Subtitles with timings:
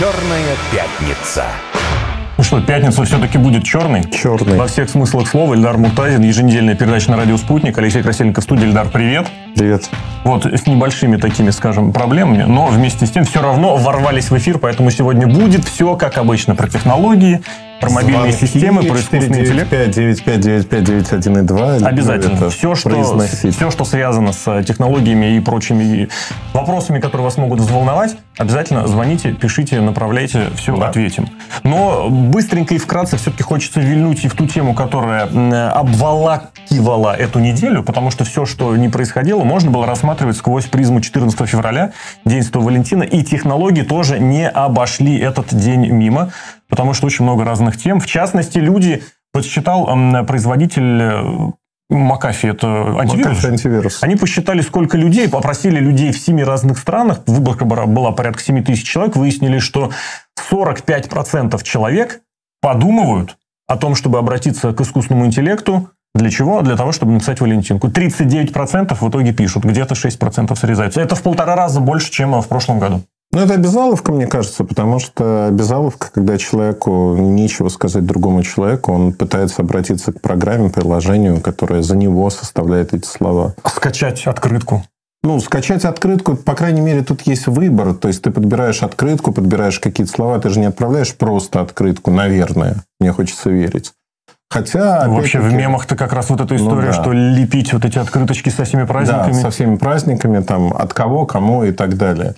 [0.00, 1.44] Черная пятница.
[2.38, 4.02] Ну что, пятница все-таки будет черной?
[4.10, 4.56] Черный.
[4.56, 5.52] Во всех смыслах слова.
[5.52, 7.76] Ильдар Муртазин, еженедельная передача на радио «Спутник».
[7.76, 8.64] Алексей Красильников в студии.
[8.64, 9.26] Ильдар, привет.
[9.54, 9.90] Привет.
[10.24, 14.56] Вот с небольшими такими, скажем, проблемами, но вместе с тем все равно ворвались в эфир,
[14.56, 17.42] поэтому сегодня будет все, как обычно, про технологии,
[17.80, 19.72] про мобильные Звонки системы, про искусственный интеллект.
[19.72, 21.84] 495-95-95-91,2.
[21.84, 22.50] Обязательно.
[22.50, 23.56] Все что, произносить.
[23.56, 26.08] все, что связано с технологиями и прочими
[26.52, 30.88] вопросами, которые вас могут взволновать, обязательно звоните, пишите, направляйте, все Да.
[30.88, 31.28] ответим.
[31.62, 35.24] Но быстренько и вкратце все-таки хочется вильнуть и в ту тему, которая
[35.72, 41.48] обволакивала эту неделю, потому что все, что не происходило, можно было рассматривать сквозь призму 14
[41.48, 41.92] февраля,
[42.24, 46.32] День Святого Валентина, и технологии тоже не обошли этот день мимо,
[46.70, 48.00] потому что очень много разных тем.
[48.00, 49.02] В частности, люди,
[49.88, 51.50] м, производитель э,
[51.90, 52.66] McAfee, это
[53.00, 53.26] антивирус.
[53.26, 54.02] McAfee антивирус.
[54.02, 58.62] Они посчитали, сколько людей, попросили людей в семи разных странах, выборка была- была порядка 7
[58.62, 59.90] тысяч человек, выяснили, что
[60.50, 62.20] 45% человек
[62.60, 63.36] подумывают
[63.68, 65.90] о том, чтобы обратиться к искусственному интеллекту.
[66.14, 66.60] Для чего?
[66.62, 67.88] Для того, чтобы написать Валентинку.
[67.88, 71.00] 39% в итоге пишут, где-то 6% срезаются.
[71.00, 73.02] Это в полтора раза больше, чем в прошлом году.
[73.32, 79.12] Ну, это обязаловка, мне кажется, потому что обязаловка, когда человеку нечего сказать другому человеку, он
[79.12, 83.54] пытается обратиться к программе, приложению, которое за него составляет эти слова.
[83.64, 84.82] Скачать открытку.
[85.22, 87.94] Ну, скачать открытку, по крайней мере, тут есть выбор.
[87.94, 92.76] То есть, ты подбираешь открытку, подбираешь какие-то слова, ты же не отправляешь просто открытку, наверное.
[92.98, 93.92] Мне хочется верить.
[94.48, 96.92] Хотя, Ну, Вообще в мемах-то как раз вот эта Ну история, да.
[96.94, 99.34] что лепить вот эти открыточки со всеми праздниками.
[99.34, 102.34] Да, со всеми праздниками, там, от кого, кому и так далее.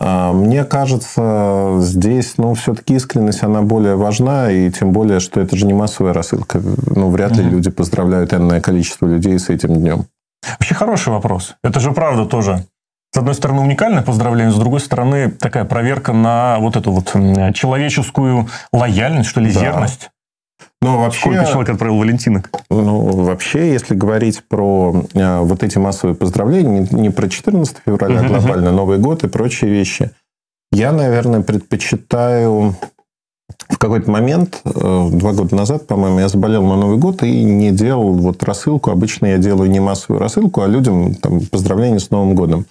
[0.00, 5.56] А, Мне кажется, здесь, ну, все-таки искренность, она более важна, и тем более, что это
[5.56, 6.60] же не массовая рассылка.
[6.94, 7.50] Ну, вряд ли Мгм.
[7.52, 10.06] люди поздравляют энное количество людей с этим днем.
[10.48, 11.56] Вообще хороший вопрос.
[11.64, 12.64] Это же правда тоже.
[13.12, 17.06] С одной стороны, уникальное поздравление, с другой стороны, такая проверка на вот эту вот
[17.54, 19.60] человеческую лояльность, что ли, Да.
[19.60, 20.10] зерность.
[20.80, 22.50] Но вообще, Сколько человек отправил Валентинок?
[22.70, 28.20] ну, вообще, если говорить про э, вот эти массовые поздравления, не, не про 14 февраля,
[28.20, 30.12] а глобально Новый год и прочие вещи,
[30.70, 32.76] я, наверное, предпочитаю
[33.68, 37.70] в какой-то момент, э, два года назад, по-моему, я заболел на Новый год и не
[37.72, 38.90] делал вот рассылку.
[38.90, 42.66] Обычно я делаю не массовую рассылку, а людям там, поздравления с Новым годом.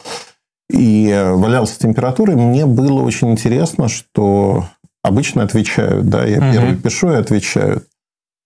[0.69, 2.35] И э, валялся с температурой.
[2.35, 4.65] Мне было очень интересно, что
[5.03, 6.07] обычно отвечают.
[6.09, 6.51] Да, я Мгм.
[6.53, 7.87] первый пишу и отвечают.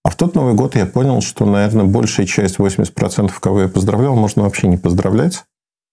[0.04, 4.16] А в тот Новый год я понял, что, наверное, большая часть, 80%, кого я поздравлял,
[4.16, 5.44] можно вообще не поздравлять.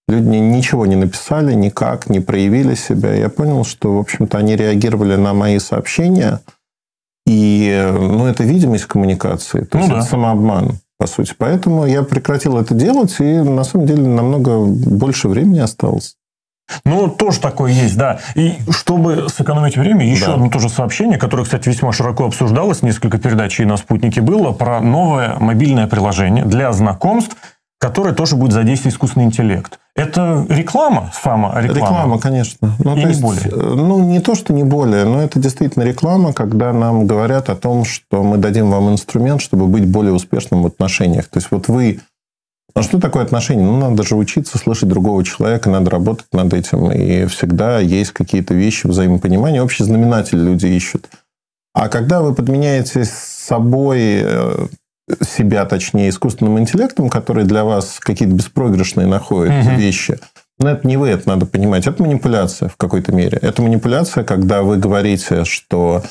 [0.08, 3.12] Люди ничего не написали, никак не проявили себя.
[3.12, 6.40] Я понял, что, в общем-то, они реагировали на мои сообщения.
[7.26, 9.64] И, ну, это видимость коммуникации.
[9.64, 9.98] То Ну есть, да.
[9.98, 11.34] это самообман, по сути.
[11.36, 16.16] Поэтому я прекратил это делать, и, на самом деле, намного больше времени осталось.
[16.84, 18.18] Ну, тоже такое есть, да.
[18.34, 20.34] И чтобы сэкономить время, еще Да.
[20.34, 24.80] одно тоже сообщение, которое, кстати, весьма широко обсуждалось, несколько передач и на «Спутнике» было, про
[24.80, 27.36] новое мобильное приложение для знакомств,
[27.80, 29.78] которое тоже будет задействовать искусственный интеллект.
[29.94, 31.74] Это реклама, самореклама.
[31.74, 32.74] Реклама, конечно.
[32.78, 33.42] Ну, И не есть, более.
[33.44, 37.56] э, Ну, не то, что не более, но это действительно реклама, когда нам говорят о
[37.56, 41.26] том, что мы дадим вам инструмент, чтобы быть более успешным в отношениях.
[41.28, 42.00] То есть, вот вы...
[42.74, 43.64] А что такое отношения?
[43.64, 46.92] Ну, надо же учиться слышать другого человека, надо работать над этим.
[46.92, 49.62] И всегда есть какие-то вещи взаимопонимания.
[49.62, 51.08] Общий знаменатель люди ищут.
[51.74, 54.66] А когда вы подменяете собой э,
[55.22, 59.76] себя, точнее, искусственным интеллектом, который для вас какие-то беспроигрышные находит Мгм.
[59.76, 60.18] вещи,
[60.60, 61.86] но это не вы, это надо понимать.
[61.86, 63.38] Это манипуляция в какой-то мере.
[63.40, 66.02] Это манипуляция, когда вы говорите, что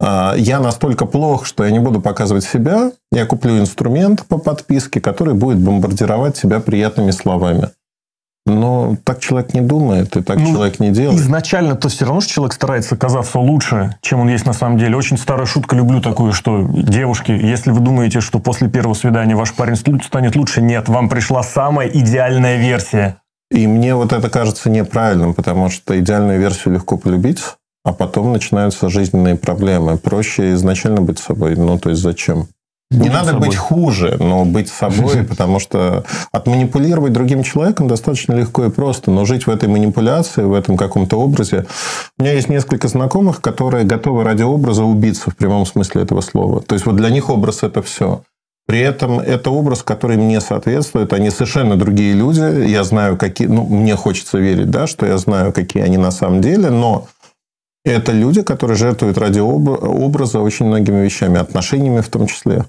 [0.00, 5.34] я настолько плох, что я не буду показывать себя, я куплю инструмент по подписке, который
[5.34, 7.70] будет бомбардировать тебя приятными словами.
[8.46, 11.20] Но так человек не думает, и так Ну, человек не делает.
[11.20, 14.96] Изначально-то все равно, что человек старается казаться лучше, чем он есть на самом деле.
[14.96, 19.52] Очень старая шутка, люблю такую, что девушки, если вы думаете, что после первого свидания ваш
[19.52, 23.16] парень станет лучше, нет, вам пришла самая идеальная версия.
[23.50, 27.42] И мне вот это кажется неправильным, потому что идеальную версию легко полюбить,
[27.86, 29.96] а потом начинаются жизненные проблемы.
[29.96, 31.54] Проще изначально быть собой.
[31.54, 32.48] Ну, то есть зачем?
[32.90, 33.46] Не Будем надо собой.
[33.46, 39.24] быть хуже, но быть собой, потому что отманипулировать другим человеком достаточно легко и просто, но
[39.24, 41.64] жить в этой манипуляции, в этом каком-то образе.
[42.18, 46.62] У меня есть несколько знакомых, которые готовы ради образа убиться в прямом смысле этого слова.
[46.62, 48.22] То есть вот для них образ это все.
[48.66, 51.12] При этом это образ, который мне соответствует.
[51.12, 52.68] Они совершенно другие люди.
[52.68, 53.46] Я знаю, какие...
[53.46, 57.06] Ну, мне хочется верить, да, что я знаю, какие они на самом деле, но
[57.86, 62.64] это люди, которые жертвуют ради об- образа очень многими вещами, отношениями в том числе.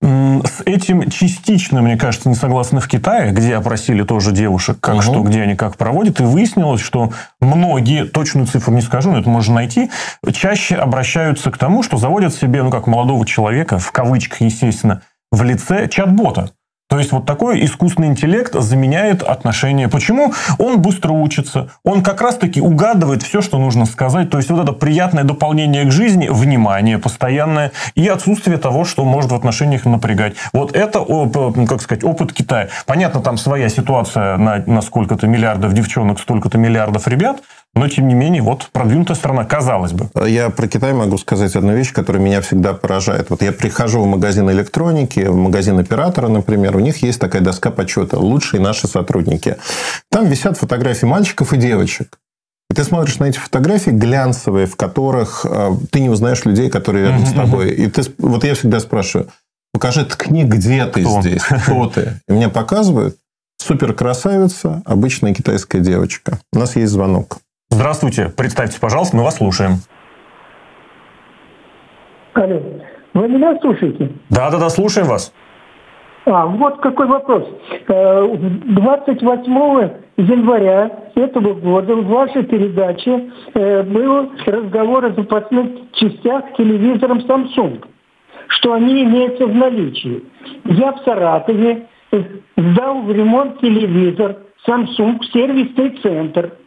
[0.00, 5.02] С этим частично, мне кажется, не согласны в Китае, где опросили тоже девушек, как угу.
[5.02, 9.30] что, где они как проводят, и выяснилось, что многие, точную цифру не скажу, но это
[9.30, 9.90] можно найти,
[10.32, 15.02] чаще обращаются к тому, что заводят себе, ну, как молодого человека, в кавычках, естественно,
[15.32, 16.50] в лице чат-бота.
[16.94, 19.88] То есть вот такой искусственный интеллект заменяет отношения.
[19.88, 20.32] Почему?
[20.58, 21.70] Он быстро учится.
[21.82, 24.30] Он как раз-таки угадывает все, что нужно сказать.
[24.30, 29.32] То есть вот это приятное дополнение к жизни, внимание постоянное и отсутствие того, что может
[29.32, 30.36] в отношениях напрягать.
[30.52, 31.04] Вот это,
[31.66, 32.68] как сказать, опыт Китая.
[32.86, 37.38] Понятно, там своя ситуация на, на сколько-то миллиардов девчонок, столько-то миллиардов ребят.
[37.74, 40.08] Но, тем не менее, вот продвинутая страна, казалось бы.
[40.26, 43.30] Я про Китай могу сказать одну вещь, которая меня всегда поражает.
[43.30, 47.70] Вот я прихожу в магазин электроники, в магазин оператора, например, у них есть такая доска
[47.70, 49.56] почета «Лучшие наши сотрудники».
[50.10, 52.18] Там висят фотографии мальчиков и девочек.
[52.70, 57.08] И ты смотришь на эти фотографии глянцевые, в которых э, ты не узнаешь людей, которые
[57.08, 57.70] рядом с тобой.
[57.70, 59.28] И ты, вот я всегда спрашиваю,
[59.72, 61.20] покажи, ткни, где ты Кто?
[61.20, 62.20] здесь, кто ты.
[62.28, 63.16] И мне показывают
[63.58, 66.38] супер красавица, обычная китайская девочка.
[66.52, 67.38] У нас есть звонок.
[67.74, 69.78] Здравствуйте, представьте, пожалуйста, мы вас слушаем.
[72.34, 72.62] Алло,
[73.14, 74.12] вы меня слушаете?
[74.30, 75.34] Да, да, да, слушаем вас.
[76.24, 77.48] А, вот какой вопрос.
[77.88, 87.18] 28 э, января этого года в вашей передаче э, был разговор о запасных частях телевизором
[87.26, 87.84] Samsung,
[88.46, 90.22] что они имеются в наличии.
[90.66, 91.88] Я в Саратове
[92.56, 96.52] сдал в ремонт телевизор Samsung в сервисный центр–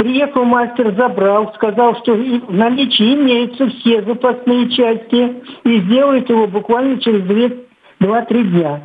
[0.00, 6.98] Приехал мастер, забрал, сказал, что в наличии имеются все запасные части и сделает его буквально
[7.02, 8.80] через 2-3 дня.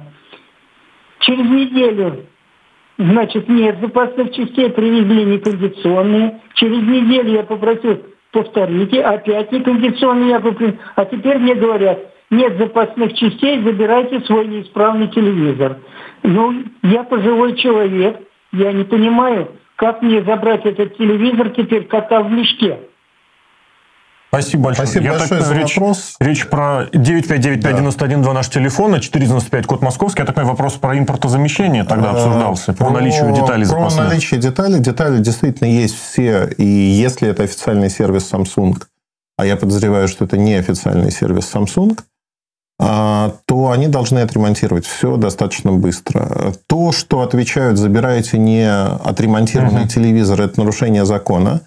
[1.20, 2.26] Через неделю,
[2.98, 6.42] значит, нет запасных частей, привезли некондиционные.
[6.56, 7.98] Через неделю я попросил
[8.34, 10.74] повторите, опять некондиционные я купил.
[10.98, 11.98] А теперь мне говорят,
[12.30, 15.78] нет запасных частей, забирайте свой неисправный телевизор.
[16.24, 18.20] Ну, я пожилой человек,
[18.52, 22.80] я не понимаю, как мне забрать этот телевизор теперь кота в мешке?
[24.30, 24.88] Спасибо большое.
[24.88, 26.16] Спасибо Я большое так, за речь, вопрос.
[26.20, 28.34] Речь про 9595112 да.
[28.34, 30.22] наш телефон, 495 код московский.
[30.22, 34.10] Я так понимаю, вопрос про импортозамещение тогда обсуждался, про, про наличие деталей Про запасных.
[34.10, 34.80] наличие деталей.
[34.80, 36.50] Детали действительно есть все.
[36.58, 38.76] И если это официальный сервис Samsung,
[39.38, 42.04] а я подозреваю, что это не официальный сервис Samsung, а,
[42.78, 46.54] то они должны отремонтировать все достаточно быстро.
[46.68, 49.90] То, что отвечают, забираете не отремонтированный угу.
[49.90, 51.62] телевизор, это нарушение закона.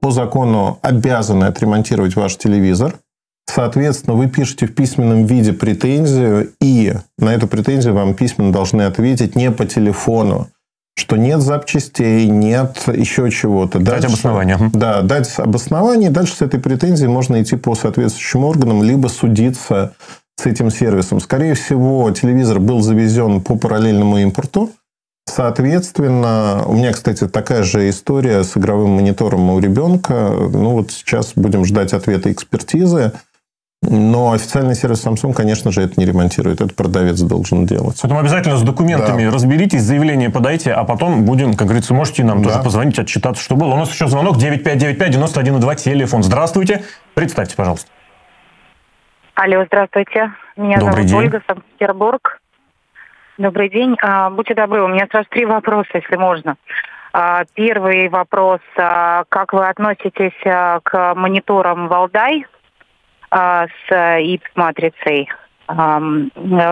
[0.00, 2.98] По закону обязаны отремонтировать ваш телевизор.
[3.46, 9.36] Соответственно, вы пишете в письменном виде претензию, и на эту претензию вам письменно должны ответить
[9.36, 10.48] не по телефону,
[10.98, 13.78] что нет запчастей, нет еще чего-то.
[13.78, 14.58] Дать дальше, обоснование.
[14.74, 16.10] Да, дать обоснование.
[16.10, 19.94] Дальше с этой претензией можно идти по соответствующим органам, либо судиться
[20.38, 21.20] с этим сервисом.
[21.20, 24.70] Скорее всего, телевизор был завезен по параллельному импорту.
[25.26, 30.14] Соответственно, у меня, кстати, такая же история с игровым монитором у ребенка.
[30.14, 33.12] Ну, вот сейчас будем ждать ответа экспертизы.
[33.82, 36.60] Но официальный сервис Samsung, конечно же, это не ремонтирует.
[36.60, 37.98] Это продавец должен делать.
[38.00, 39.30] Поэтому обязательно с документами да.
[39.30, 42.50] разберитесь, заявление подайте, а потом будем, как говорится, можете нам да.
[42.50, 43.74] тоже позвонить, отчитаться, что было.
[43.74, 46.22] У нас еще звонок 9595-91,2, телефон.
[46.22, 46.84] Здравствуйте.
[47.14, 47.88] Представьте, пожалуйста.
[49.40, 50.32] Алло, здравствуйте.
[50.56, 51.18] Меня Добрый зовут день.
[51.20, 52.40] Ольга, Санкт-Петербург.
[53.36, 53.96] Добрый день.
[54.02, 56.56] А, будьте добры, у меня сразу три вопроса, если можно.
[57.12, 58.58] А, первый вопрос.
[58.76, 62.46] А, как вы относитесь а, к мониторам Валдай
[63.30, 65.28] а, с ИПС-матрицей?
[65.68, 66.02] А,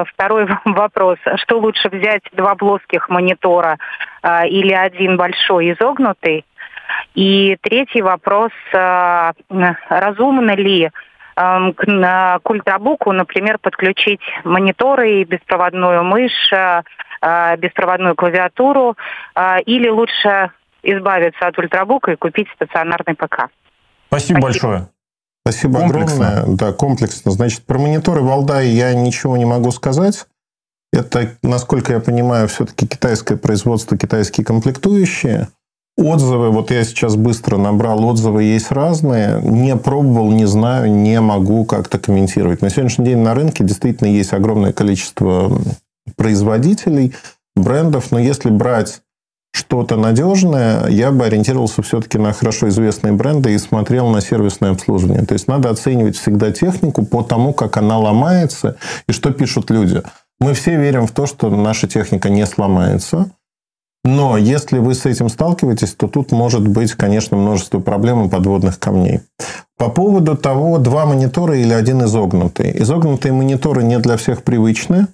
[0.07, 1.19] второй вопрос.
[1.37, 3.79] Что лучше взять, два плоских монитора
[4.23, 6.45] а, или один большой изогнутый?
[7.15, 8.51] И третий вопрос.
[8.75, 9.35] А,
[9.89, 10.91] разумно ли
[11.37, 16.83] к, к ультрабуку, например, подключить мониторы и беспроводную мышь, э,
[17.21, 18.97] э, беспроводную клавиатуру,
[19.35, 20.51] э, или лучше
[20.83, 23.49] избавиться от ультрабука и купить стационарный ПК.
[24.09, 24.41] Спасибо, Спасибо.
[24.41, 24.89] большое.
[25.43, 26.29] Спасибо комплексно.
[26.29, 26.57] огромное.
[26.57, 27.31] Да, комплексно.
[27.31, 30.27] Значит, про мониторы Валдай я ничего не могу сказать.
[30.93, 35.49] Это, насколько я понимаю, все-таки китайское производство, китайские комплектующие.
[35.99, 39.41] Отзывы, вот я сейчас быстро набрал, отзывы есть разные.
[39.43, 42.61] Не пробовал, не знаю, не могу как-то комментировать.
[42.61, 45.59] На сегодняшний день на рынке действительно есть огромное количество
[46.17, 47.15] производителей,
[47.57, 49.01] брендов, но если брать
[49.53, 55.25] что-то надежное, я бы ориентировался все-таки на хорошо известные бренды и смотрел на сервисное обслуживание.
[55.25, 58.77] То есть надо оценивать всегда технику по тому, как она ломается
[59.09, 60.03] и что пишут люди.
[60.41, 63.31] Мы все верим в то, что наша техника не сломается.
[64.05, 68.79] Но если вы с этим сталкиваетесь, то тут может быть, конечно, множество проблем и подводных
[68.79, 69.21] камней.
[69.79, 72.73] По поводу того, два монитора или один изогнутый.
[72.83, 75.09] Изогнутые мониторы не для всех привычны,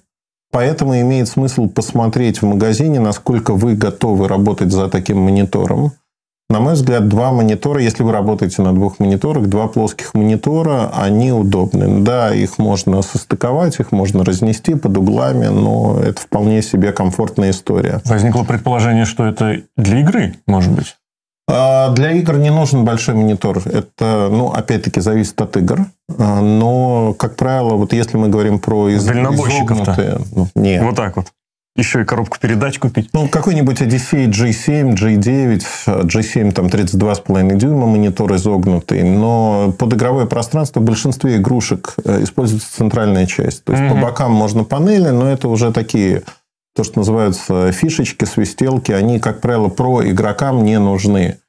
[0.51, 5.91] поэтому имеет смысл посмотреть в магазине, насколько вы готовы работать за таким монитором.
[6.49, 11.31] На мой взгляд, два монитора, если вы работаете на двух мониторах, два плоских монитора, они
[11.31, 12.01] удобны.
[12.01, 18.01] Да, их можно состыковать, их можно разнести под углами, но это вполне себе комфортная история.
[18.05, 20.95] Возникло предположение, что это для игры, может быть?
[21.49, 23.61] А, для игр не нужен большой монитор.
[23.65, 25.87] Это, ну, опять-таки, зависит от игр.
[26.17, 29.03] А, но, как правило, вот если мы говорим про из...
[29.05, 30.21] Дальнобойщиков-то?
[30.35, 30.83] Ну, нет.
[30.83, 31.27] Вот так вот.
[31.75, 33.09] Еще и коробку передач купить.
[33.13, 35.63] Ну, какой-нибудь Odyssey G7, G9,
[36.05, 39.01] G7 там 32,5 дюйма, монитор изогнутый.
[39.01, 43.63] Но под игровое пространство в большинстве игрушек э, используется центральная часть.
[43.63, 43.95] То есть, угу.
[43.95, 46.21] по бокам можно панели, но это уже такие
[46.75, 51.39] то, что называются фишечки, свистелки, они, как правило, про игрокам не нужны.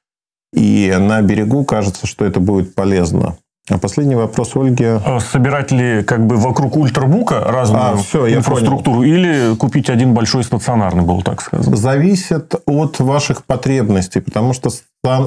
[0.54, 3.36] И на берегу кажется, что это будет полезно.
[3.70, 4.84] А последний вопрос Ольги.
[4.84, 10.44] А собирать ли как бы вокруг ультрабука разную а, все, инфраструктуру или купить один большой
[10.44, 11.74] стационарный был, так сказать?
[11.74, 14.68] Зависит от ваших потребностей, потому что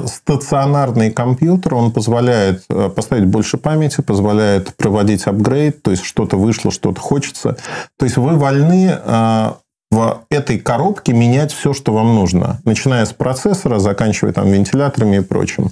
[0.06, 6.70] стационарный компьютер, он позволяет э, поставить больше памяти, позволяет проводить апгрейд, то есть что-то вышло,
[6.70, 7.56] что-то хочется.
[7.98, 9.52] То есть вы вольны э,
[9.90, 15.20] в этой коробке менять все, что вам нужно, начиная с процессора, заканчивая там вентиляторами и
[15.20, 15.70] прочим.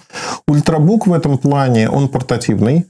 [0.49, 2.87] Ультрабук в этом плане, он портативный.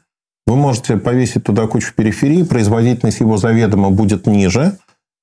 [0.46, 4.78] Вы можете повесить туда кучу периферии, производительность его заведомо будет ниже.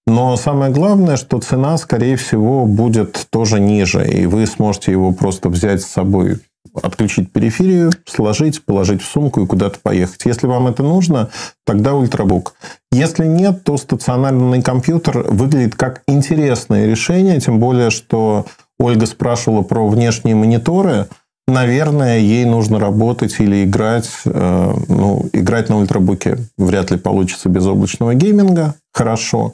[0.05, 4.05] Но самое главное, что цена, скорее всего, будет тоже ниже.
[4.05, 6.39] И вы сможете его просто взять с собой
[6.82, 10.22] отключить периферию, сложить, положить в сумку и куда-то поехать.
[10.25, 11.29] Если вам это нужно,
[11.65, 12.55] тогда ультрабук.
[12.91, 18.46] Если нет, то стационарный компьютер выглядит как интересное решение, тем более, что
[18.79, 21.08] Ольга спрашивала про внешние мониторы.
[21.48, 24.10] Наверное, ей нужно работать или играть.
[24.25, 28.75] Э, ну, играть на ультрабуке вряд ли получится без облачного гейминга.
[28.93, 29.53] Хорошо.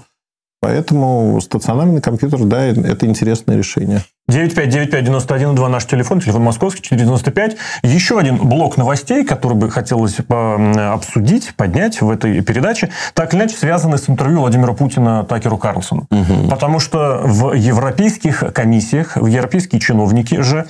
[0.62, 4.04] Поэтому стационарный компьютер, да, это интересное решение.
[4.30, 7.58] 9595192 наш телефон, телефон московский, 495.
[7.84, 13.58] Еще один блок новостей, который бы хотелось обсудить, поднять в этой передаче, так или иначе
[13.58, 16.08] связаны с интервью Владимира Путина Такеру Карлсону.
[16.12, 16.50] Угу.
[16.50, 20.68] Потому что в европейских комиссиях, в европейские чиновники же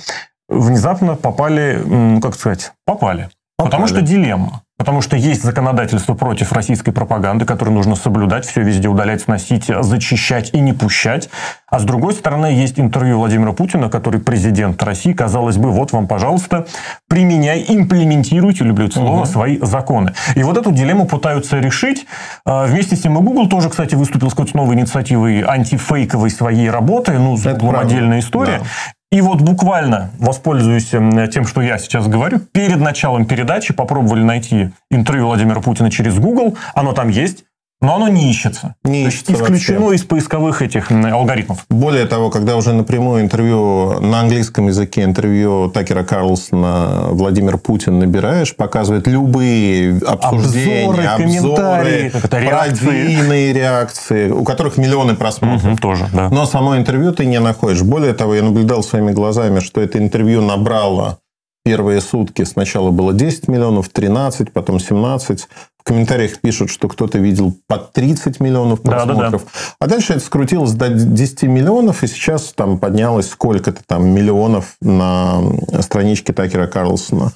[0.48, 3.30] внезапно попали, как сказать, попали.
[3.56, 3.70] попали.
[3.70, 4.62] Потому что дилемма.
[4.80, 10.54] Потому что есть законодательство против российской пропаганды, которое нужно соблюдать, все везде удалять, сносить, зачищать
[10.54, 11.28] и не пущать.
[11.68, 15.12] А с другой стороны, есть интервью Владимира Путина, который президент России.
[15.12, 16.66] Казалось бы, вот вам, пожалуйста,
[17.10, 19.26] применяй, имплементируйте, люблю это слово, угу.
[19.26, 20.14] свои законы.
[20.34, 22.06] И вот эту дилемму пытаются решить.
[22.46, 26.70] А, вместе с тем и Google тоже, кстати, выступил с какой-то новой инициативой антифейковой своей
[26.70, 27.18] работы.
[27.18, 28.60] Ну, с Google отдельная история.
[28.60, 28.64] Да.
[29.12, 35.26] И вот буквально, воспользуюсь тем, что я сейчас говорю, перед началом передачи попробовали найти интервью
[35.26, 36.56] Владимира Путина через Google.
[36.74, 37.44] Оно там есть.
[37.82, 38.74] Но оно не ищется.
[38.84, 39.96] Не ищется исключено вообще.
[39.96, 41.64] из поисковых этих алгоритмов.
[41.70, 48.54] Более того, когда уже напрямую интервью на английском языке, интервью Такера Карлсона Владимир Путин набираешь,
[48.54, 55.64] показывает любые обсуждения, обзоры, обзоры комментарии, пародийные реакции, у которых миллионы просмотров.
[55.64, 56.28] Угу, тоже, да.
[56.28, 57.82] Но само интервью ты не находишь.
[57.82, 61.18] Более того, я наблюдал своими глазами, что это интервью набрало
[61.64, 65.48] первые сутки сначала было 10 миллионов, 13, потом 17.
[65.80, 69.16] В комментариях пишут, что кто-то видел под 30 миллионов просмотров.
[69.16, 69.76] Да, да, да.
[69.78, 75.40] А дальше это скрутилось до 10 миллионов, и сейчас там поднялось сколько-то там миллионов на
[75.80, 77.32] страничке Такера Карлсона.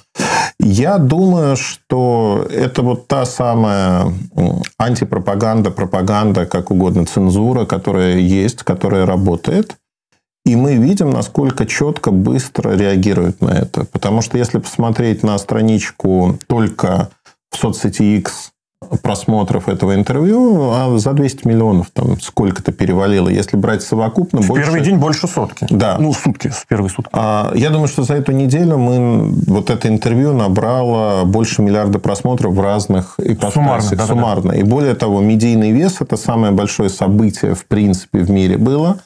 [0.59, 4.13] Я думаю, что это вот та самая
[4.77, 9.75] антипропаганда, пропаганда, как угодно, цензура, которая есть, которая работает.
[10.45, 13.85] И мы видим, насколько четко, быстро реагируют на это.
[13.85, 17.09] Потому что если посмотреть на страничку только
[17.55, 18.51] в соцсети X
[19.01, 23.29] просмотров этого интервью, а за 200 миллионов там сколько-то перевалило.
[23.29, 24.41] Если брать совокупно...
[24.41, 24.65] В больше...
[24.65, 25.65] первый день больше сотки.
[25.69, 25.97] Да.
[25.99, 27.09] Ну, сутки, в первые сутки.
[27.13, 29.29] А, я думаю, что за эту неделю мы...
[29.47, 33.53] Вот это интервью набрало больше миллиарда просмотров в разных ипостасях.
[33.53, 34.07] Суммарно.
[34.07, 34.43] Суммарно.
[34.43, 34.55] Да, да.
[34.57, 38.99] И более того, медийный вес– это самое большое событие, в принципе, в мире было.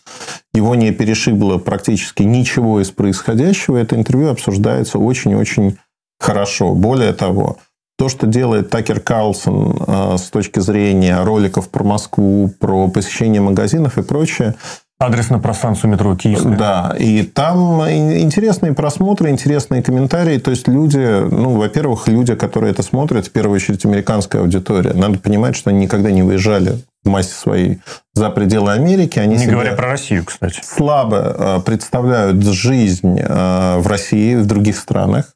[0.54, 3.78] Его не перешибло практически ничего из происходящего.
[3.78, 5.78] Это интервью обсуждается очень-очень
[6.20, 6.74] хорошо.
[6.74, 7.58] Более того,
[8.00, 13.98] то, что делает Такер Карлсон э, с точки зрения роликов про Москву, про посещение магазинов
[13.98, 14.56] и прочее,
[15.02, 16.58] Адрес на пространстве метро Киевская.
[16.58, 20.38] Да, и там интересные просмотры, интересные комментарии.
[20.40, 24.92] То есть люди, ну, во-первых, люди, которые это смотрят, в первую очередь американская аудитория.
[24.94, 27.80] Надо понимать, что они никогда не выезжали в массе своей
[28.14, 29.20] за пределы Америки.
[29.20, 30.62] Они Не говоря про Россию, кстати.
[30.64, 35.34] Слабо э, представляют жизнь в России, в других странах.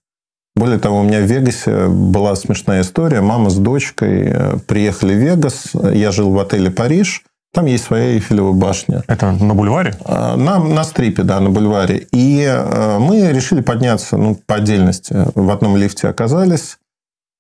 [0.55, 3.22] Более того, у меня в Вегасе была смешная история.
[3.22, 5.72] Мама с дочкой приехали в Вегас.
[5.74, 7.24] Я жил в отеле «Париж».
[7.53, 9.03] Там есть своя Эйфелева башня.
[9.07, 9.93] Это на бульваре?
[10.07, 12.07] На, на стрипе, да, на бульваре.
[12.12, 12.51] И
[13.00, 15.15] мы решили подняться ну, по отдельности.
[15.36, 16.77] В одном лифте оказались.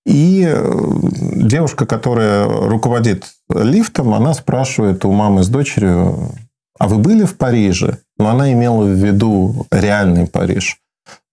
[0.05, 0.81] И э,
[1.35, 6.31] девушка, которая руководит лифтом, она спрашивает у мамы с дочерью,
[6.77, 7.99] а вы были в Париже?
[8.17, 10.77] Но она имела в виду реальный Париж.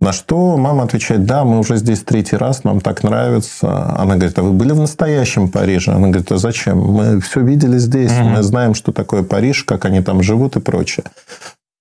[0.00, 3.94] На что мама отвечает, да, мы уже здесь третий раз, нам так нравится.
[3.98, 5.92] Она говорит, а вы были в настоящем Париже?
[5.92, 6.78] Она говорит, а зачем?
[6.78, 8.30] Мы все видели здесь, угу.
[8.30, 11.04] мы знаем, что такое Париж, как они там живут и прочее.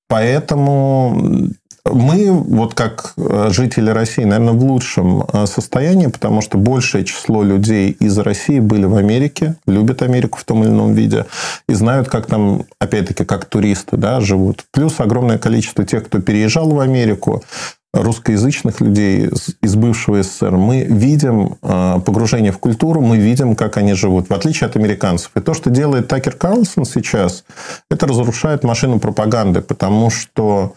[0.09, 1.49] Поэтому
[1.85, 7.43] мы, вот как э, жители России, наверное, в лучшем э, состоянии, потому что большее число
[7.43, 11.25] людей из России были в Америке, любят Америку в том или ином виде,
[11.67, 14.65] и знают, как там, опять-таки, как туристы да, живут.
[14.71, 17.43] Плюс огромное количество тех, кто переезжал в Америку,
[17.93, 19.29] русскоязычных людей
[19.61, 24.33] из бывшего СССР, мы видим э, погружение в культуру, мы видим, как они живут, в
[24.33, 25.31] отличие от американцев.
[25.35, 27.43] И то, что делает Такер Карлсон сейчас,
[27.89, 30.75] это разрушает машину пропаганды, потому что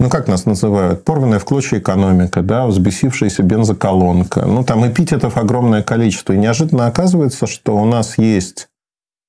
[0.00, 4.46] ну, как нас называют, порванная в клочья экономика, да, взбесившаяся бензоколонка.
[4.46, 6.32] Ну, там эпитетов огромное количество.
[6.32, 8.68] И неожиданно оказывается, что у нас есть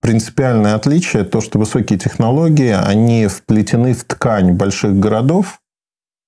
[0.02, 5.61] принципиальное отличие, то, что высокие технологии, они вплетены в ткань больших городов,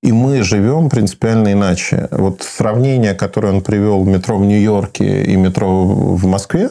[0.03, 2.09] и мы живем принципиально иначе.
[2.11, 6.69] Вот сравнение, которое он привел метро в Нью-Йорке и метро в Москве,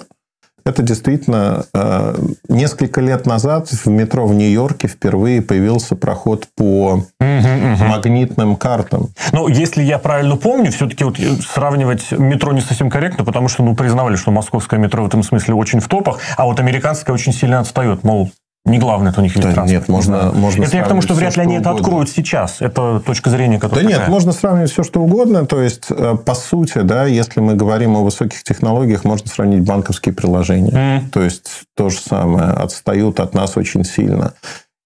[0.64, 2.14] это действительно э,
[2.48, 7.84] несколько лет назад в метро в Нью-Йорке впервые появился проход по угу, угу.
[7.84, 9.08] магнитным картам.
[9.32, 13.74] Но если я правильно помню, все-таки вот сравнивать метро не совсем корректно, потому что ну,
[13.74, 17.58] признавали, что московское метро в этом смысле очень в топах, а вот американское очень сильно
[17.58, 18.04] отстает.
[18.04, 18.30] Мол,
[18.64, 21.14] не главное, это у них да, Нет, можно, не можно Это я к тому, что
[21.14, 22.58] вряд ли они это откроют сейчас.
[22.60, 24.06] Это точка зрения, которая Да такая.
[24.06, 25.46] нет, можно сравнивать все, что угодно.
[25.46, 30.14] То есть, э, по сути, да, если мы говорим о высоких технологиях, можно сравнить банковские
[30.14, 30.70] приложения.
[30.70, 31.10] Mm.
[31.10, 32.50] То есть, то же самое.
[32.50, 34.34] Отстают от нас очень сильно.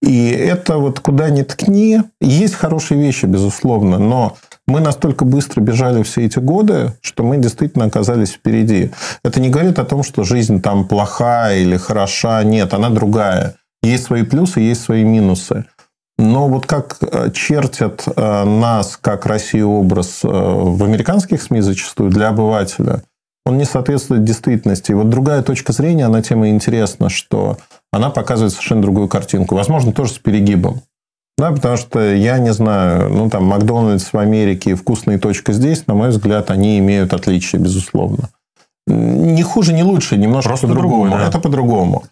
[0.02, 2.00] И это вот куда ни ткни.
[2.21, 4.36] Есть хорошие вещи, безусловно, но
[4.67, 8.91] мы настолько быстро бежали все эти годы, что мы действительно оказались впереди.
[9.23, 12.43] Это не говорит о том, что жизнь там плохая или хороша.
[12.43, 13.56] Нет, она другая.
[13.86, 15.64] Есть свои плюсы, есть свои минусы.
[16.18, 22.10] Но вот как э, чертят э, нас, как Россию, образ э, в американских СМИ зачастую
[22.10, 23.02] для обывателя,
[23.44, 24.92] он не соответствует действительности.
[24.92, 27.58] И вот другая точка зрения на тему интересна, что
[27.92, 29.54] она показывает совершенно другую картинку.
[29.54, 30.80] Возможно, тоже с перегибом.
[31.38, 35.86] Да, потому что я не знаю, ну там Макдональдс в Америке и вкусная точка здесь,
[35.86, 38.30] на мой взгляд, они имеют отличия, безусловно.
[38.86, 41.10] Не хуже, не лучше, немножко по-другому.
[41.10, 41.28] Да.
[41.28, 42.04] Это по-другому.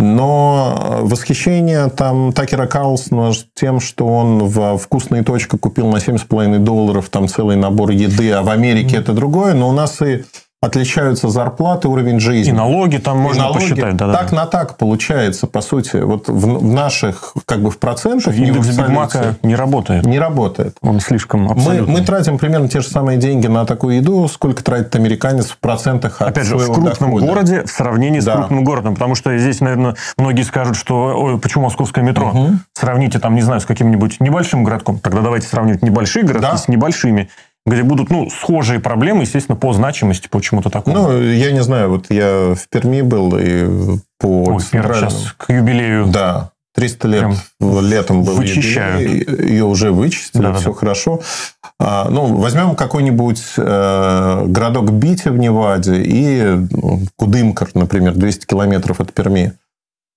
[0.00, 7.08] Но восхищение там Такера Карлсона тем, что он в «Вкусная точка» купил на 7,5 долларов
[7.10, 9.00] там целый набор еды, а в Америке mm-hmm.
[9.00, 9.54] это другое.
[9.54, 10.24] Но у нас и
[10.62, 12.50] отличаются зарплаты, уровень жизни.
[12.50, 13.60] И налоги там и можно налоги.
[13.60, 13.96] посчитать.
[13.96, 14.36] Да, так да.
[14.36, 15.96] на так получается, по сути.
[15.96, 18.34] Вот в, в наших, как бы в процентах...
[18.34, 20.04] Индекс Бигмака не работает.
[20.04, 20.76] Не работает.
[20.82, 21.90] Он слишком абсолютно.
[21.90, 25.56] Мы, мы тратим примерно те же самые деньги на такую еду, сколько тратит американец в
[25.56, 27.26] процентах от Опять же, в крупном дохода.
[27.26, 28.34] городе в сравнении да.
[28.34, 28.94] с крупным городом.
[28.94, 32.28] Потому что здесь, наверное, многие скажут, что ой, почему московское метро?
[32.28, 32.50] Угу.
[32.74, 34.98] Сравните там, не знаю, с каким-нибудь небольшим городком.
[34.98, 36.58] Тогда давайте сравнивать небольшие городки да.
[36.58, 37.30] с небольшими
[37.66, 40.96] где будут ну, схожие проблемы, естественно, по значимости, по чему-то такому.
[40.96, 45.10] Ну, я не знаю, вот я в Перми был и по Ой, центральному...
[45.10, 46.06] сейчас к юбилею.
[46.06, 49.02] Да, 300 лет Прям летом был вычищают.
[49.02, 50.78] юбилей, ее уже вычистили, да, все да.
[50.78, 51.20] хорошо.
[51.78, 59.00] А, ну, возьмем какой-нибудь э, городок Бити в Неваде и ну, Кудымкар, например, 200 километров
[59.00, 59.52] от Перми.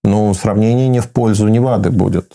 [0.03, 2.33] Ну, сравнение не в пользу Невады будет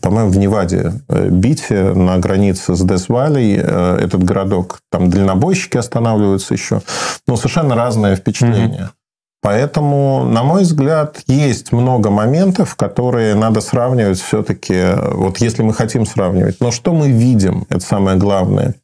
[0.00, 6.54] по-моему, в Неваде, э, Бите, на границе с Десвалей, э, этот городок, там дальнобойщики останавливаются
[6.54, 6.82] еще.
[7.26, 8.82] Ну, совершенно разное впечатление.
[8.82, 8.96] Mm-hmm.
[9.42, 14.80] Поэтому, на мой взгляд, есть много моментов, которые надо сравнивать все-таки,
[15.14, 16.60] вот если мы хотим сравнивать.
[16.60, 18.76] Но что мы видим, это самое главное.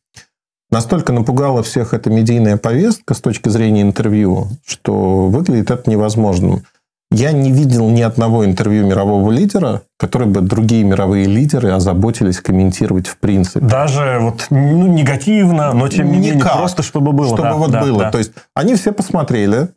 [0.71, 6.65] Настолько напугала всех эта медийная повестка с точки зрения интервью, что выглядит это невозможным.
[7.11, 13.07] Я не видел ни одного интервью мирового лидера, который бы другие мировые лидеры озаботились комментировать
[13.07, 13.65] в принципе.
[13.65, 17.29] Даже вот ну, негативно, но тем не менее просто чтобы было.
[17.29, 17.99] Чтобы да, вот да, было.
[18.05, 18.11] Да.
[18.11, 19.69] То есть они все посмотрели,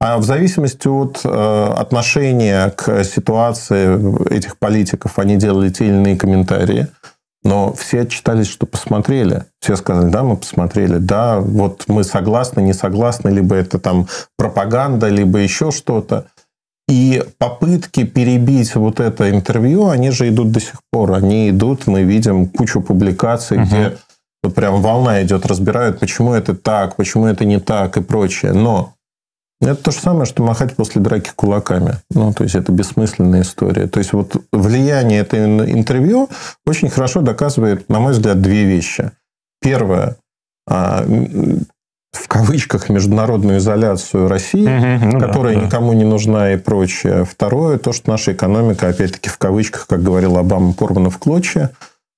[0.00, 6.16] а в зависимости от э, отношения к ситуации этих политиков, они делали те или иные
[6.16, 6.88] комментарии.
[7.42, 9.44] Но все отчитались, что посмотрели.
[9.60, 15.08] Все сказали, да, мы посмотрели, да, вот мы согласны, не согласны, либо это там пропаганда,
[15.08, 16.26] либо еще что-то.
[16.90, 21.12] И попытки перебить вот это интервью, они же идут до сих пор.
[21.12, 23.66] Они идут, мы видим кучу публикаций, угу.
[23.66, 23.96] где
[24.42, 28.52] вот прям волна идет, разбирают, почему это так, почему это не так и прочее.
[28.52, 28.94] Но
[29.60, 31.98] это то же самое, что махать после драки кулаками.
[32.10, 33.86] Ну, то есть, это бессмысленная история.
[33.86, 36.28] То есть, вот влияние этого интервью
[36.66, 39.12] очень хорошо доказывает, на мой взгляд, две вещи.
[39.60, 40.16] Первое
[40.66, 41.04] а,
[42.12, 47.24] в кавычках международную изоляцию России, угу, ну которая да, никому не нужна и прочее.
[47.24, 51.70] Второе, то, что наша экономика, опять-таки в кавычках, как говорил Обама, порвана в клочья,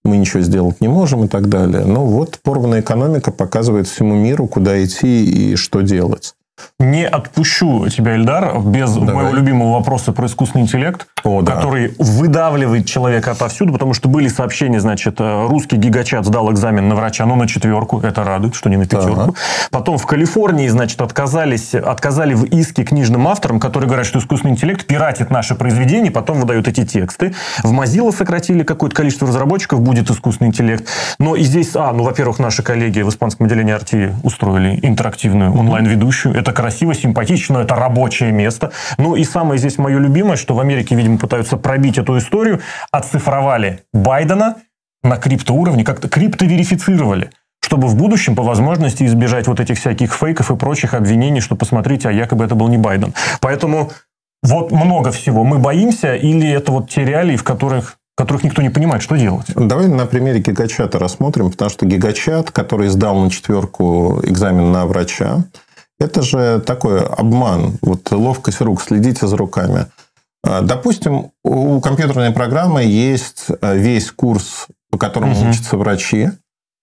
[0.05, 1.85] мы ничего сделать не можем и так далее.
[1.85, 6.35] Но вот порванная экономика показывает всему миру, куда идти и что делать.
[6.83, 9.15] Не отпущу тебя, Эльдар, без Давай.
[9.15, 12.05] моего любимого вопроса про искусственный интеллект, О, который да.
[12.05, 17.25] выдавливает человека отовсюду, потому что были сообщения, значит, э, русский гигачат сдал экзамен на врача,
[17.25, 19.21] но на четверку, это радует, что не на пятерку.
[19.21, 19.35] Ага.
[19.71, 24.85] Потом в Калифорнии, значит, отказались, отказали в иске книжным авторам, которые говорят, что искусственный интеллект
[24.85, 27.33] пиратит наши произведения, потом выдают эти тексты.
[27.63, 30.89] В Mozilla сократили какое-то количество разработчиков, будет искусственный интеллект.
[31.21, 36.35] Но и здесь, а, ну, во-первых, наши коллеги в испанском отделении RT устроили интерактивную онлайн-ведущую.
[36.35, 38.73] Это красиво, симпатично, это рабочее место.
[38.99, 43.85] Ну и самое здесь мое любимое, что в Америке, видимо, пытаются пробить эту историю, оцифровали
[43.93, 44.57] Байдена
[45.03, 47.31] на криптоуровне, как-то криптоверифицировали
[47.65, 52.09] чтобы в будущем по возможности избежать вот этих всяких фейков и прочих обвинений, что посмотрите,
[52.09, 53.15] а якобы это был не Байден.
[53.41, 53.93] Поэтому
[54.43, 55.45] вот много всего.
[55.45, 59.47] Мы боимся или это вот те реалии, в которых которых никто не понимает, что делать.
[59.55, 65.45] Давай на примере гигачата рассмотрим, потому что гигачат, который сдал на четверку экзамен на врача,
[65.99, 69.87] это же такой обман, вот ловкость рук, следите за руками.
[70.45, 75.51] А, допустим, у компьютерной программы есть а, весь курс, по которому угу.
[75.51, 76.31] учатся врачи.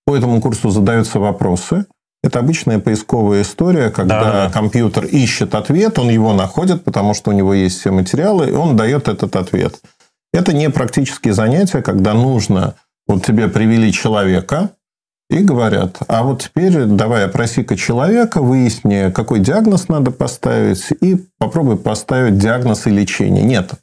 [0.05, 1.85] По этому курсу задаются вопросы.
[2.21, 4.49] Это обычная поисковая история, когда да, да.
[4.51, 8.75] компьютер ищет ответ, он его находит, потому что у него есть все материалы, и он
[8.75, 9.79] дает этот ответ.
[10.33, 12.75] Это не практические занятия, когда нужно,
[13.07, 14.71] вот тебе привели человека,
[15.29, 21.77] и говорят, а вот теперь давай опроси-ка человека, выясни, какой диагноз надо поставить, и попробуй
[21.77, 23.43] поставить диагноз и лечение.
[23.43, 23.73] Нет,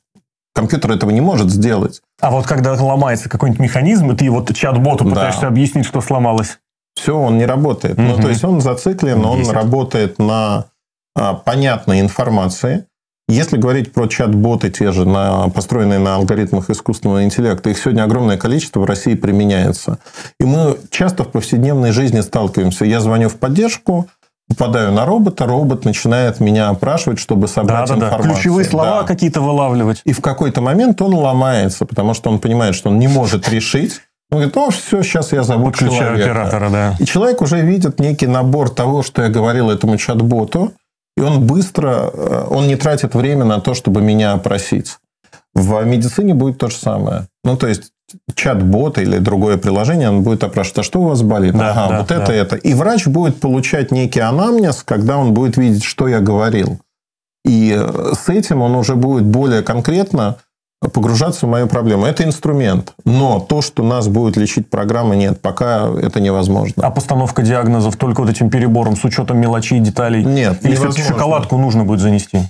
[0.54, 2.02] компьютер этого не может сделать.
[2.20, 5.10] А вот когда ломается какой-нибудь механизм, и ты вот чат-боту да.
[5.10, 6.58] пытаешься объяснить, что сломалось.
[6.96, 7.98] Все, он не работает.
[7.98, 8.02] Угу.
[8.02, 10.66] Ну, то есть, он зациклен, он работает на
[11.14, 12.86] а, понятной информации.
[13.28, 18.36] Если говорить про чат-боты, те же, на, построенные на алгоритмах искусственного интеллекта, их сегодня огромное
[18.36, 19.98] количество в России применяется.
[20.38, 22.84] И мы часто в повседневной жизни сталкиваемся.
[22.84, 24.06] Я звоню в поддержку,
[24.48, 28.28] попадаю на робота, робот начинает меня опрашивать, чтобы собрать да, да, информацию.
[28.28, 28.34] Да.
[28.34, 29.06] Ключевые слова да.
[29.08, 30.02] какие-то вылавливать.
[30.04, 34.02] И в какой-то момент он ломается, потому что он понимает, что он не может решить.
[34.30, 36.30] Он говорит, ну, все, сейчас я зову Подключаю человека.
[36.30, 36.96] оператора, да.
[37.00, 40.72] И человек уже видит некий набор того, что я говорил этому чат-боту,
[41.16, 44.98] и он быстро, э, он не тратит время на то, чтобы меня опросить.
[45.54, 47.28] В медицине будет то же самое.
[47.42, 47.92] Ну, то есть,
[48.34, 51.56] чат-бот или другое приложение, он будет опрашивать, а что у вас болит?
[51.56, 52.34] Да, ага, да, вот это, да.
[52.34, 52.56] это.
[52.56, 56.78] И врач будет получать некий анамнез, когда он будет видеть, что я говорил.
[57.44, 60.36] И э, с этим он уже будет более конкретно
[60.80, 62.06] погружаться в мою проблему.
[62.06, 62.94] Это инструмент.
[63.04, 66.82] Но то, что нас будет лечить программа, нет, пока это невозможно.
[66.86, 70.24] А постановка диагнозов только вот этим перебором с учетом мелочей деталей?
[70.24, 72.40] Нет, Или все-таки шоколадку нужно будет занести?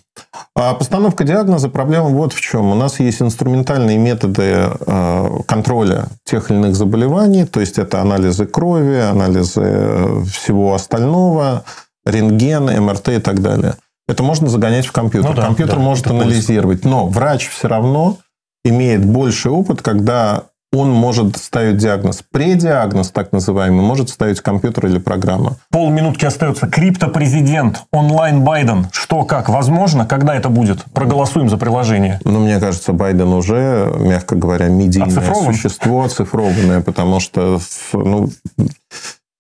[0.55, 2.71] А постановка диагноза, проблема вот в чем.
[2.71, 8.47] У нас есть инструментальные методы э, контроля тех или иных заболеваний, то есть это анализы
[8.47, 11.65] крови, анализы э, всего остального,
[12.05, 13.75] рентген, МРТ и так далее.
[14.09, 15.31] Это можно загонять в компьютер.
[15.31, 18.19] Ну, да, компьютер да, может анализировать, но врач все равно
[18.65, 22.23] имеет больший опыт, когда он может ставить диагноз.
[22.31, 25.57] Предиагноз, так называемый, может ставить компьютер или программа.
[25.71, 26.67] Полминутки остается.
[26.67, 28.89] Криптопрезидент, онлайн Байден.
[28.93, 29.49] Что, как?
[29.49, 30.07] Возможно?
[30.07, 30.85] Когда это будет?
[30.93, 32.21] Проголосуем за приложение.
[32.25, 35.55] Ну, мне кажется, Байден уже, мягко говоря, медийное Оцифрован?
[35.55, 37.61] существо, оцифрованное, потому что
[37.93, 38.29] ну,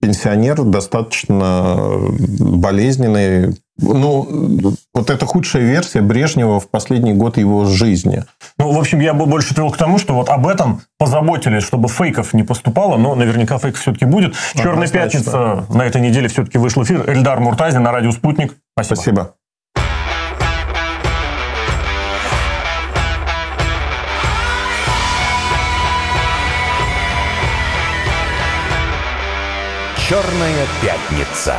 [0.00, 1.76] пенсионер достаточно
[2.38, 3.56] болезненный.
[3.78, 8.24] Ну, вот это худшая версия Брежнева в последний год его жизни.
[8.58, 11.88] Ну, в общем, я бы больше твел к тому, что вот об этом позаботились, чтобы
[11.88, 14.34] фейков не поступало, но наверняка фейков все-таки будет.
[14.54, 17.08] «Черная пятница» на этой неделе все-таки вышел эфир.
[17.10, 18.54] Эльдар Муртазин на радио «Спутник».
[18.74, 18.96] Спасибо.
[18.96, 19.34] Спасибо.
[30.08, 31.56] «Черная пятница».